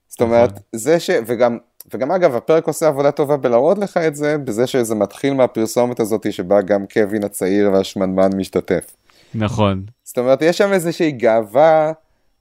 [0.09, 0.63] זאת אומרת, נכון.
[0.73, 1.11] זה ש...
[1.27, 1.59] וגם,
[1.93, 6.33] וגם אגב, הפרק עושה עבודה טובה בלהראות לך את זה, בזה שזה מתחיל מהפרסומת הזאת
[6.33, 8.97] שבה גם קווין הצעיר והשמנמן משתתף.
[9.35, 9.83] נכון.
[10.05, 11.93] זאת אומרת, יש שם איזושהי גאווה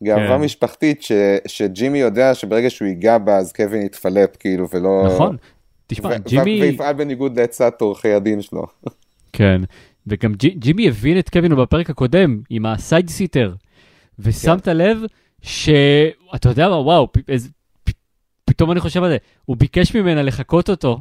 [0.04, 0.42] גאווה כן.
[0.42, 1.12] משפחתית ש,
[1.48, 5.04] שג'ימי יודע שברגע שהוא ייגע בה אז קווין יתפלפ כאילו ולא...
[5.06, 5.38] נכון.
[5.88, 6.62] תשמע, ו- ג'ימי...
[6.62, 8.66] ויפעל בניגוד לעצת עורכי הדין שלו.
[9.34, 9.62] כן,
[10.08, 13.54] וגם ג'י, ג'ימי הבין את קווין בפרק הקודם עם הסייד סיטר,
[14.20, 14.78] ושמת כן.
[14.78, 14.98] לב
[15.42, 17.50] שאתה יודע מה, וואו, איזה,
[18.54, 21.00] פתאום אני חושב על זה, הוא ביקש ממנה לחקות אותו,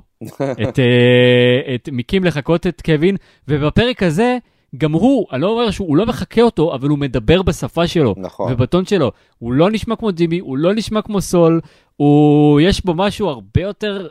[0.63, 3.17] את, אה, את מיקים לחקות את קווין,
[3.49, 4.39] ובפרק הזה,
[4.77, 8.53] גם הוא, אני לא אומר שהוא לא מחקה אותו, אבל הוא מדבר בשפה שלו, נכון.
[8.53, 9.13] ובטון שלו.
[9.39, 11.61] הוא לא נשמע כמו ג'ימי, הוא לא נשמע כמו סול,
[11.97, 14.09] הוא, יש בו משהו הרבה יותר,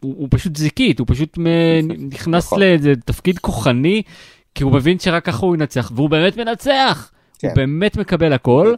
[0.00, 2.60] הוא, הוא פשוט זיקית, הוא פשוט מ- נכנס נכון.
[2.60, 4.02] לאיזה תפקיד כוחני,
[4.54, 7.10] כי הוא מבין שרק ככה הוא ינצח, והוא באמת מנצח!
[7.38, 7.48] כן.
[7.48, 8.74] הוא באמת מקבל הכל.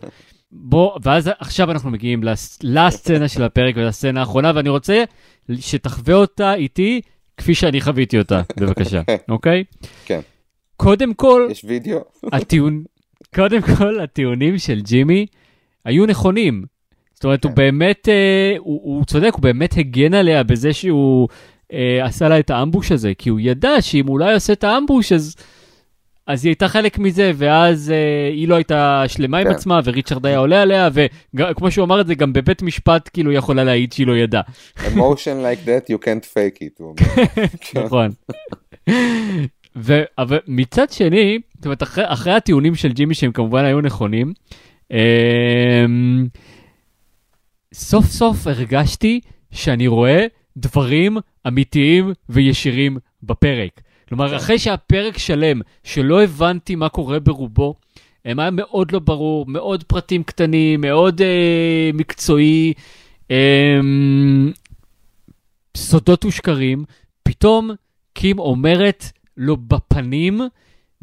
[0.52, 5.04] בוא, ואז עכשיו אנחנו מגיעים לס- לסצנה של הפרק ולסצנה האחרונה, ואני רוצה
[5.58, 7.00] שתחווה אותה איתי
[7.36, 9.64] כפי שאני חוויתי אותה, בבקשה, אוקיי?
[10.04, 10.20] כן.
[10.76, 11.98] קודם כל, יש וידאו?
[12.32, 12.84] הטיעון,
[13.34, 15.26] קודם כל, הטיעונים של ג'ימי
[15.84, 16.64] היו נכונים.
[17.14, 17.54] זאת אומרת, הוא כן.
[17.56, 21.28] באמת, אה, הוא, הוא צודק, הוא באמת הגן עליה בזה שהוא
[21.72, 24.64] אה, עשה לה את האמבוש הזה, כי הוא ידע שאם הוא לא היה עושה את
[24.64, 25.36] האמבוש, אז,
[26.28, 29.50] אז היא הייתה חלק מזה, ואז אה, היא לא הייתה שלמה עם כן.
[29.50, 30.88] עצמה, וריצ'רד היה עולה עליה,
[31.34, 34.42] וכמו שהוא אמר את זה, גם בבית משפט, כאילו, היא יכולה להעיד שהיא לא ידעה.
[34.78, 36.78] emotion like that you can't fake it.
[36.78, 37.24] הוא אומר.
[37.84, 38.10] נכון.
[39.76, 44.32] ו- אבל מצד שני, זאת אומרת, אחרי, אחרי הטיעונים של ג'ימי שהם כמובן היו נכונים,
[44.90, 46.26] אמ,
[47.74, 53.80] סוף סוף הרגשתי שאני רואה דברים אמיתיים וישירים בפרק.
[54.08, 57.74] כלומר, אחרי שהפרק שלם, שלא הבנתי מה קורה ברובו,
[58.24, 62.72] הם היה מאוד לא ברור, מאוד פרטים קטנים, מאוד אה, מקצועי,
[63.30, 63.80] אה,
[65.76, 66.84] סודות ושקרים,
[67.22, 67.70] פתאום
[68.12, 69.04] קים אומרת
[69.36, 70.40] לו בפנים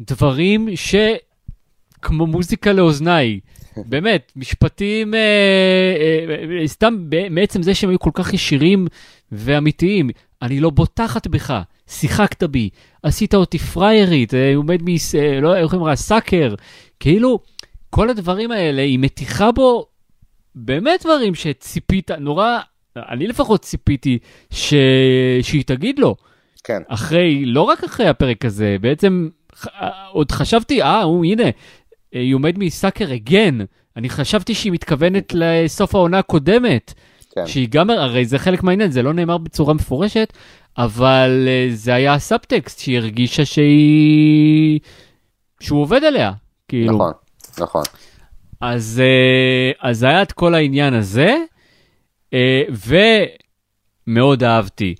[0.00, 3.40] דברים שכמו מוזיקה לאוזניי.
[3.90, 8.86] באמת, משפטים, אה, אה, אה, סתם ב- מעצם זה שהם היו כל כך ישירים
[9.32, 10.10] ואמיתיים.
[10.42, 12.70] אני לא בוטחת בך, שיחקת בי,
[13.02, 14.88] עשית אותי פריירית, אה, עומד מ...
[15.18, 16.54] אה, לא, איך אומרים לך, סאקר.
[17.00, 17.38] כאילו,
[17.90, 19.86] כל הדברים האלה, היא מתיחה בו
[20.54, 22.58] באמת דברים שציפית, נורא,
[22.96, 24.18] אני לפחות ציפיתי
[24.50, 24.74] ש...
[25.42, 26.16] שהיא תגיד לו.
[26.64, 26.82] כן.
[26.88, 29.66] אחרי, לא רק אחרי הפרק הזה, בעצם ח-
[30.10, 31.44] עוד חשבתי, אה, הוא, הנה,
[32.12, 33.58] היא עומד מסאקר הגן.
[33.96, 36.94] אני חשבתי שהיא מתכוונת לסוף העונה הקודמת.
[37.36, 37.46] כן.
[37.46, 40.32] שהיא גם, הרי זה חלק מהעניין, זה לא נאמר בצורה מפורשת,
[40.78, 44.80] אבל אה, זה היה הסאבטקסט, שהיא הרגישה שהיא...
[45.60, 46.32] שהוא עובד עליה.
[46.68, 46.92] כאילו.
[46.92, 47.12] נכון,
[47.60, 47.82] נכון.
[48.60, 51.36] אז, אה, אז היה את כל העניין הזה,
[52.34, 52.62] אה,
[54.06, 54.94] ומאוד אהבתי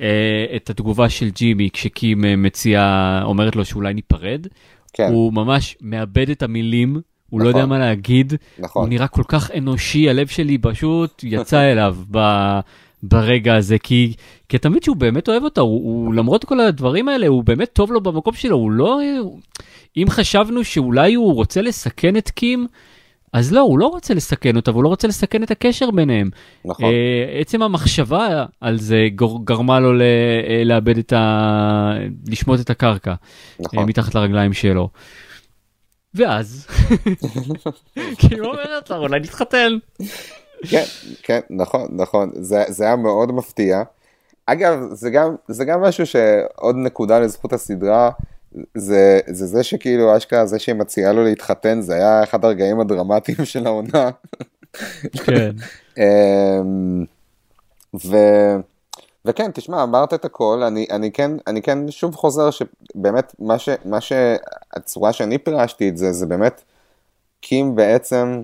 [0.00, 4.46] אה, את התגובה של ג'ימי כשקים אה, מציעה, אומרת לו שאולי ניפרד.
[4.92, 7.00] כן, הוא ממש מאבד את המילים,
[7.34, 7.68] הוא לא יודע נכון.
[7.70, 8.88] מה להגיד, הוא נכון.
[8.88, 12.18] נראה כל כך אנושי, הלב שלי פשוט יצא אליו ב,
[13.02, 14.12] ברגע הזה, כי,
[14.48, 17.70] כי אתה מבין שהוא באמת אוהב אותה, הוא, הוא למרות כל הדברים האלה, הוא באמת
[17.72, 19.00] טוב לו במקום שלו, הוא לא...
[19.20, 19.40] הוא,
[19.96, 22.66] אם חשבנו שאולי הוא רוצה לסכן את קים,
[23.32, 26.30] אז לא, הוא לא רוצה לסכן אותה, והוא לא רוצה לסכן את הקשר ביניהם.
[26.64, 26.84] נכון.
[26.84, 31.92] אה, עצם המחשבה על זה גור, גרמה לו ל, אה, לאבד את ה...
[32.28, 33.14] לשמוט את הקרקע
[33.60, 33.88] נכון.
[33.88, 34.88] מתחת לרגליים שלו.
[36.14, 36.66] ואז,
[38.18, 39.72] כי הוא אומר לך, אולי נתחתן.
[40.68, 40.84] כן,
[41.22, 42.30] כן, נכון, נכון.
[42.34, 43.82] זה, זה היה מאוד מפתיע.
[44.46, 48.10] אגב, זה גם, זה גם משהו שעוד נקודה לזכות הסדרה,
[48.74, 53.44] זה, זה זה שכאילו אשכרה זה שהיא מציעה לו להתחתן, זה היה אחד הרגעים הדרמטיים
[53.52, 54.10] של העונה.
[55.12, 55.50] כן,
[55.98, 57.04] אמ,
[58.06, 58.16] ו...
[59.24, 63.68] וכן, תשמע, אמרת את הכל, אני, אני, כן, אני כן שוב חוזר שבאמת מה, ש,
[63.84, 66.62] מה שהצורה שאני פירשתי את זה, זה באמת,
[67.40, 68.42] קים בעצם,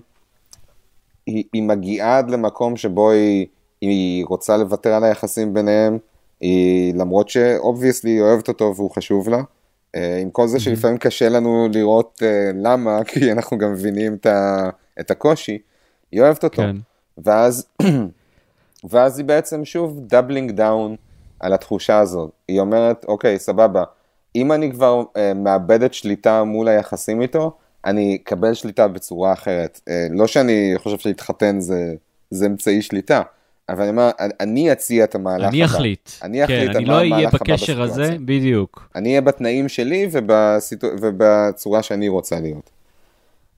[1.26, 3.46] היא, היא מגיעה עד למקום שבו היא,
[3.80, 5.98] היא רוצה לוותר על היחסים ביניהם,
[6.40, 9.42] היא, למרות שאובייסלי היא אוהבת אותו והוא חשוב לה,
[9.96, 14.26] אה, עם כל זה שלפעמים קשה לנו לראות אה, למה, כי אנחנו גם מבינים את,
[14.26, 15.58] ה, את הקושי,
[16.12, 16.62] היא אוהבת אותו.
[16.62, 16.76] כן.
[17.18, 17.66] ואז,
[18.90, 20.96] ואז היא בעצם שוב doubling down
[21.40, 22.30] על התחושה הזאת.
[22.48, 23.84] היא אומרת, אוקיי, סבבה,
[24.36, 27.52] אם אני כבר אה, מאבדת שליטה מול היחסים איתו,
[27.84, 29.80] אני אקבל שליטה בצורה אחרת.
[29.88, 31.94] אה, לא שאני חושב שלהתחתן זה,
[32.30, 33.22] זה אמצעי שליטה,
[33.68, 35.72] אבל אני אומר, אני- אציע את המהלך אני הבא.
[35.72, 36.10] אחליט.
[36.22, 38.16] אני אחליט כן, אני לא אהיה בקשר הזה.
[38.24, 38.88] בדיוק.
[38.96, 40.86] אני אהיה בתנאים שלי ובסיטו...
[41.00, 42.70] ובצורה שאני רוצה להיות.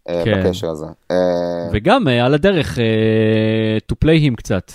[0.09, 0.45] אה, כן.
[0.45, 0.87] בקשר הזה.
[1.11, 1.17] אה,
[1.73, 2.79] וגם אה, על הדרך,
[3.93, 4.73] to play him קצת.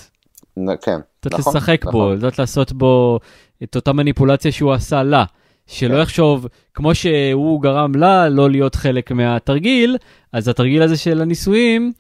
[0.82, 2.18] כן, קצת נכון, לשחק בו, נכון.
[2.18, 3.20] לדעת לעשות בו
[3.64, 5.24] את אותה מניפולציה שהוא עשה לה.
[5.68, 6.02] שלא כן.
[6.02, 9.98] יחשוב, כמו שהוא גרם לה לא להיות חלק מהתרגיל,
[10.34, 11.92] אז התרגיל הזה של הנישואים,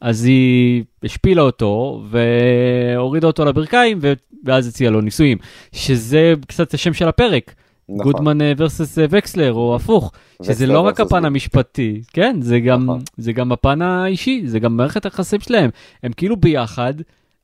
[0.00, 3.98] אז היא השפילה אותו והורידה אותו לברכיים,
[4.44, 5.38] ואז הציעה לו נישואים.
[5.72, 7.54] שזה קצת השם של הפרק,
[7.88, 8.12] נכון.
[8.12, 10.12] גודמן versus וקסלר, או הפוך.
[10.42, 11.24] שזה לא רק הפן.
[11.24, 13.00] המשפטי, כן, זה גם, נכון.
[13.16, 15.70] זה גם הפן האישי, זה גם מערכת היחסים שלהם.
[16.02, 16.94] הם כאילו ביחד,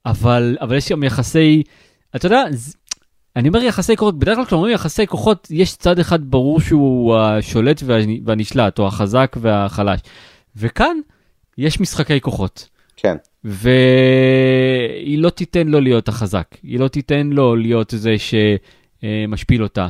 [0.07, 1.62] אבל, אבל יש שם יחסי,
[2.16, 2.42] אתה יודע,
[3.37, 7.83] אני אומר יחסי כוחות, בדרך כלל כשאומרים יחסי כוחות, יש צד אחד ברור שהוא השולט
[7.83, 10.01] והנ- והנשלט, או החזק והחלש.
[10.57, 10.97] וכאן
[11.59, 12.69] יש משחקי כוחות.
[12.97, 19.88] כן, והיא לא תיתן לו להיות החזק, היא לא תיתן לו להיות זה שמשפיל אותה.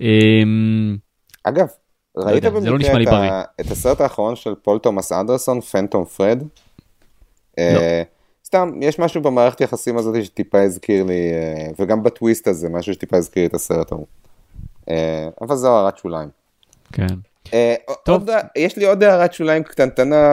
[0.00, 0.96] אמ,
[1.44, 1.66] אגב,
[2.16, 3.12] ראית יודע, זה לא במקרה לי את.
[3.12, 3.42] ה...
[3.60, 6.42] את הסרט האחרון של פול תומאס אנדרסון, Phantom Thread?
[7.58, 8.02] אה,
[8.46, 13.16] סתם, יש משהו במערכת יחסים הזאת שטיפה הזכיר לי, אה, וגם בטוויסט הזה, משהו שטיפה
[13.16, 14.06] הזכיר לי את הסרט ההוא.
[14.90, 16.28] אה, אבל זו הערת שוליים.
[16.92, 17.06] כן.
[17.54, 18.30] אה, טוב.
[18.30, 20.32] עוד, יש לי עוד הערת שוליים קטנטנה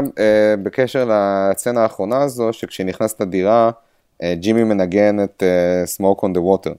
[0.64, 3.72] בקשר לסצנה האחרונה הזו, שכשהיא נכנסת לדירה,
[4.34, 5.44] ג'ימי מנגן את
[5.98, 6.74] Smoke on the Water.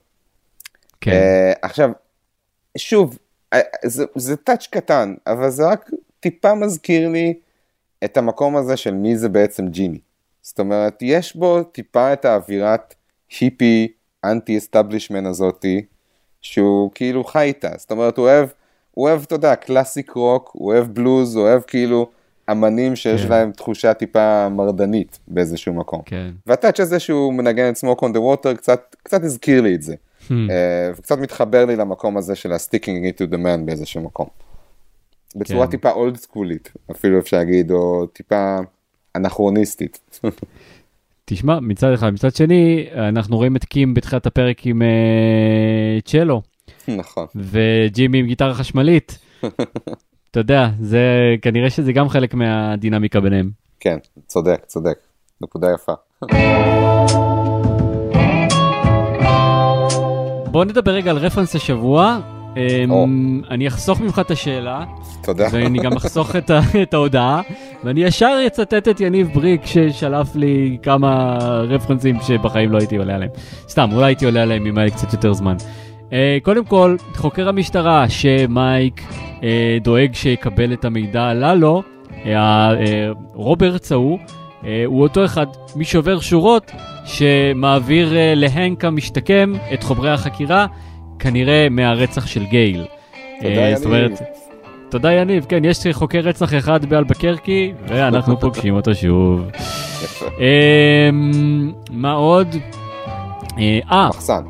[1.00, 1.52] כן.
[1.62, 1.90] עכשיו,
[2.78, 3.18] שוב,
[3.84, 5.90] זה, זה טאץ' קטן, אבל זה רק
[6.20, 7.34] טיפה מזכיר לי
[8.04, 9.98] את המקום הזה של מי זה בעצם ג'ימי.
[10.42, 12.94] זאת אומרת, יש בו טיפה את האווירת
[13.40, 13.88] היפי,
[14.24, 15.84] anti establishment הזאתי,
[16.40, 17.68] שהוא כאילו חי איתה.
[17.76, 18.48] זאת אומרת, הוא אוהב,
[18.90, 22.10] הוא אוהב, אתה יודע, classic rock, הוא אוהב בלוז, הוא אוהב כאילו
[22.50, 23.28] אמנים שיש כן.
[23.28, 26.02] להם תחושה טיפה מרדנית באיזשהו מקום.
[26.06, 26.30] כן.
[26.46, 29.94] והטאץ' הזה שהוא מנגן את on the Water קצת, קצת הזכיר לי את זה.
[30.28, 30.32] Hmm.
[30.50, 34.26] אה, וקצת מתחבר לי למקום הזה של ה-sticking it to the man באיזשהו מקום.
[35.36, 35.70] בצורה כן.
[35.70, 38.58] טיפה אולד סקולית, אפילו אפשר להגיד, או טיפה
[39.16, 40.00] אנכרוניסטית.
[41.24, 46.42] תשמע, מצד אחד, מצד שני, אנחנו רואים את קים בתחילת הפרק עם אה, צ'לו,
[46.88, 47.26] נכון.
[47.36, 49.18] וג'ימי עם גיטרה חשמלית.
[50.30, 51.06] אתה יודע, זה
[51.42, 53.50] כנראה שזה גם חלק מהדינמיקה ביניהם.
[53.80, 54.98] כן, צודק, צודק.
[55.40, 55.92] נקודה יפה.
[60.50, 62.20] בוא נדבר רגע על רפרנס השבוע.
[62.56, 63.40] אמ.
[63.50, 64.84] אני אחסוך ממך את השאלה,
[65.22, 65.46] תודה.
[65.52, 66.36] ואני גם אחסוך
[66.82, 67.40] את, ההודעה,
[67.84, 71.38] ואני ישר אצטט את יניב בריק ששלף לי כמה
[71.68, 73.30] רפרנסים שבחיים לא הייתי עולה עליהם.
[73.68, 75.56] סתם, אולי הייתי עולה עליהם אם היה לי קצת יותר זמן.
[76.10, 79.02] Uh, קודם כל, חוקר המשטרה שמייק
[79.40, 79.42] uh,
[79.82, 82.26] דואג שיקבל את המידע הללו, uh,
[83.34, 84.18] רוברטס ההוא,
[84.86, 86.72] הוא אותו אחד משובר שורות
[87.04, 90.66] שמעביר להנק המשתקם את חומרי החקירה,
[91.22, 92.86] כנראה מהרצח של גייל.
[93.40, 94.20] תודה, אה, זאת אומרת, יניב.
[94.88, 99.40] תודה יניב, כן, יש חוקר רצח אחד באלבקרקי, ואנחנו פוגשים אותו שוב.
[100.04, 100.26] יפה.
[100.38, 102.48] אמ, מה עוד?
[103.58, 104.42] אה, אה, מחסן.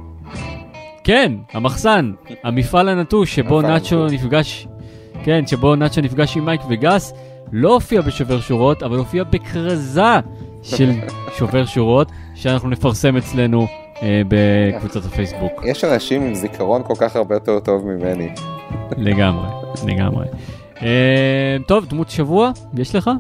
[1.04, 2.12] כן, המחסן,
[2.44, 4.06] המפעל הנטוש שבו נאצ'ו.
[4.06, 4.66] נפגש,
[5.24, 7.12] כן, שבו נאצ'ו נפגש עם מייק וגס,
[7.52, 10.20] לא הופיע בשובר שורות, אבל הופיע בכרזה
[10.62, 10.92] של
[11.38, 13.66] שובר שורות, שאנחנו נפרסם אצלנו
[14.28, 15.52] בקבוצת הפייסבוק.
[15.64, 18.28] יש אנשים עם זיכרון כל כך הרבה יותר טוב ממני.
[18.96, 19.48] לגמרי,
[19.86, 20.26] לגמרי.
[20.82, 23.10] אה, טוב, דמות שבוע, יש לך?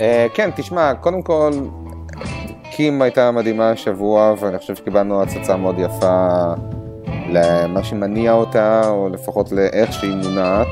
[0.00, 1.50] אה, כן, תשמע, קודם כל,
[2.70, 6.52] קים הייתה מדהימה השבוע, ואני חושב שקיבלנו הצצה מאוד יפה
[7.28, 10.68] למה שמניע אותה, או לפחות לאיך שהיא מונעת.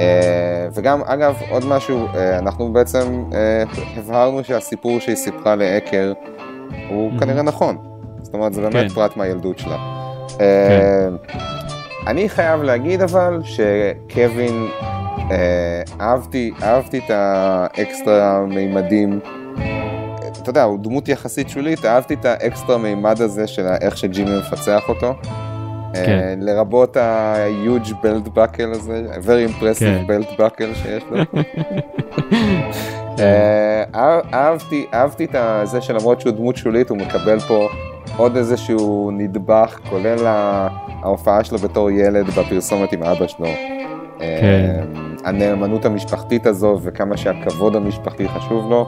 [0.00, 3.64] אה, וגם, אגב, עוד משהו, אה, אנחנו בעצם אה,
[3.96, 6.12] הבהרנו שהסיפור שהיא סיפרה לאקר
[6.88, 7.12] הוא.
[7.20, 7.89] כנראה נכון.
[8.30, 8.70] זאת אומרת, זה כן.
[8.70, 9.76] באמת פרט מהילדות שלה.
[10.40, 11.08] אה,
[12.06, 14.66] אני חייב להגיד אבל שקווין,
[15.30, 19.20] אה, אהבתי, אהבתי את האקסטרה מימדים.
[20.42, 24.88] אתה יודע, הוא דמות יחסית שולית, אהבתי את האקסטרה מימד הזה של איך שג'ימי מפצח
[24.88, 25.14] אותו.
[25.96, 26.38] אה, כן.
[26.42, 30.04] לרבות ה-huge belt buckle הזה, very impressive כן.
[30.08, 31.18] belt buckle שיש לו.
[33.20, 37.68] אה, אהב- אהבתי, אהבתי את זה שלמרות שהוא דמות שולית, הוא מקבל פה
[38.20, 40.26] עוד איזשהו נדבך, כולל
[41.02, 43.46] ההופעה שלו בתור ילד בפרסומת עם אבא שלו.
[44.18, 44.24] כן.
[44.24, 44.82] אה,
[45.24, 48.86] הנאמנות המשפחתית הזו וכמה שהכבוד המשפחתי חשוב לו,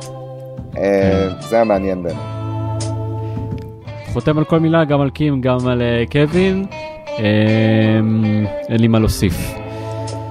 [0.78, 1.48] אה, כן.
[1.48, 2.22] זה היה מעניין בעיניי.
[4.12, 6.64] חותם על כל מילה, גם על קים, גם על אה, קווין.
[7.18, 7.24] אמ,
[8.68, 9.54] אין לי מה להוסיף.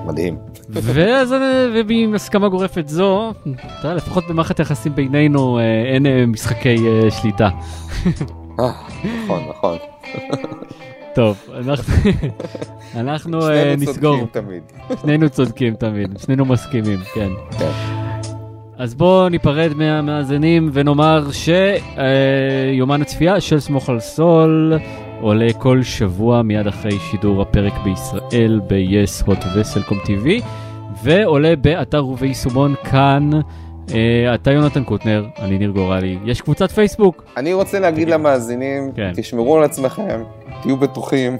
[0.05, 0.37] מדהים.
[0.69, 3.51] ואז אני- ועם הסכמה גורפת זו, אתה
[3.87, 6.77] יודע, לפחות במערכת היחסים בינינו אין משחקי
[7.09, 7.49] שליטה.
[8.61, 8.71] אה,
[9.23, 9.77] נכון, נכון.
[11.15, 11.93] טוב, אנחנו,
[12.95, 14.17] אנחנו אה, שנינו נסגור.
[14.19, 14.63] צודקים תמיד.
[15.01, 17.29] שנינו צודקים תמיד, שנינו מסכימים, כן.
[17.59, 17.71] כן.
[18.77, 24.73] אז בואו ניפרד מהמאזינים ונאמר שיומן הצפייה של סמוך על סול
[25.21, 30.43] עולה כל שבוע מיד אחרי שידור הפרק בישראל ב-yes, hot וסלקום TV,
[31.03, 33.29] ועולה באתר וביישומון כאן.
[33.95, 37.23] אה, אתה יונתן קוטנר, אני ניר גורלי, יש קבוצת פייסבוק.
[37.37, 39.11] אני רוצה להגיד למאזינים, כן.
[39.15, 40.23] תשמרו על עצמכם,
[40.61, 41.37] תהיו בטוחים,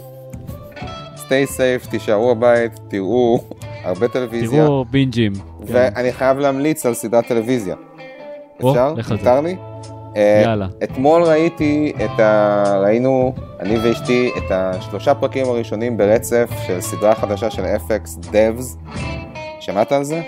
[1.15, 3.39] stay safe, תישארו בבית, תראו
[3.83, 5.33] הרבה טלוויזיה, תראו בינג'ים.
[5.33, 5.41] כן.
[5.65, 7.75] ואני חייב להמליץ על סדרת טלוויזיה.
[8.57, 8.93] אפשר?
[9.11, 9.55] מותר לי?
[10.17, 10.67] אה, יאללה.
[10.83, 12.63] אתמול ראיתי את ה...
[12.83, 18.91] ראינו, אני ואשתי, את השלושה פרקים הראשונים ברצף של סדרה חדשה של FX, Devs.
[19.59, 20.21] שמעת על זה?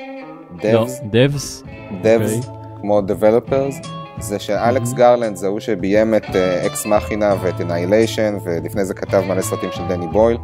[0.63, 1.63] לא, Devs, Devs.
[2.03, 2.47] Devs,
[2.81, 3.87] כמו Developers.
[4.19, 9.23] זה של אלכס גרלנד, זה הוא שביים את Ex Machina ואת Annihilation, ולפני זה כתב
[9.27, 10.37] מלא סרטים של דני בויל.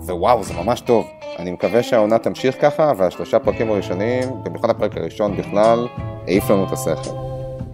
[0.00, 1.06] ווואו, זה ממש טוב.
[1.38, 5.86] אני מקווה שהעונה תמשיך ככה, והשלושה פרקים הראשונים, במיוחד הפרק הראשון בכלל,
[6.26, 7.10] העיף לנו את השכל.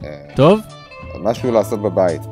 [0.04, 0.60] אה, טוב,
[1.22, 2.22] משהו לעשות בבית.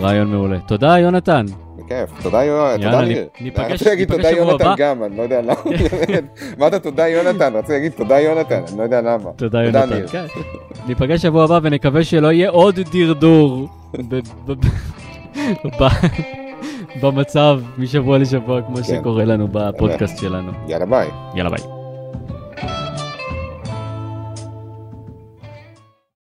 [0.00, 0.58] רעיון מעולה.
[0.66, 1.44] תודה, יונתן.
[1.92, 2.22] בכיף.
[2.22, 3.28] תודה יונתן,
[3.58, 4.74] רציתי להגיד תודה יונתן.
[4.76, 5.54] גם, אני לא יודע למה.
[6.58, 9.30] אמרת תודה יונתן, רציתי להגיד תודה יונתן, אני לא יודע למה.
[9.36, 10.06] תודה, יונתן.
[10.12, 10.24] כן.
[10.86, 13.68] ניפגש שבוע הבא ונקווה שלא יהיה עוד דרדור
[17.02, 18.82] במצב משבוע לשבוע, כמו כן.
[18.82, 20.52] שקורה לנו בפודקאסט שלנו.
[20.68, 21.08] יאללה ביי.
[21.34, 21.81] יאללה ביי.